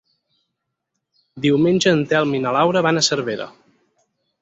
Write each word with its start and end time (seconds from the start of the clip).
Diumenge 1.45 1.95
en 1.99 2.03
Telm 2.15 2.35
i 2.39 2.43
na 2.47 2.57
Laura 2.59 2.87
van 2.91 2.99
a 2.99 3.07
Cervera. 3.13 3.51